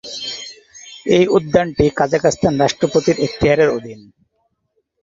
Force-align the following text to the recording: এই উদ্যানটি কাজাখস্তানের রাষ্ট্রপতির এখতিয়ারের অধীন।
এই 1.09 1.25
উদ্যানটি 1.37 1.85
কাজাখস্তানের 1.99 2.61
রাষ্ট্রপতির 2.63 3.17
এখতিয়ারের 3.25 3.69
অধীন। 3.69 3.99